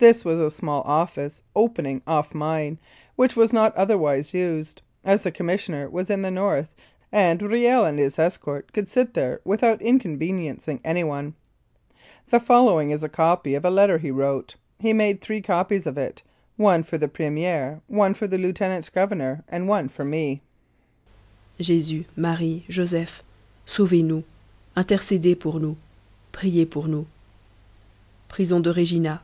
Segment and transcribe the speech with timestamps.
[0.00, 2.78] This was a small office opening off mine,
[3.14, 6.74] which was not otherwise used, as the Commissioner was in the north,
[7.12, 11.34] and Riel and his escort could sit there without inconveniencing anyone.
[12.28, 15.96] The following is a copy of a letter he wrote; he made three copies of
[15.96, 16.22] it
[16.56, 20.42] one for the Premier, one for the Lieutenant Governor, and one for me:
[21.58, 23.22] 1 86 Louis Kiel: Executed for Treason JES US: MARIE: JOSEPH:
[23.66, 24.24] Sauvez nous:
[24.76, 25.76] Intercedes pour nous:
[26.32, 27.06] Priez pour nous:
[28.28, 29.22] Prison de Regina.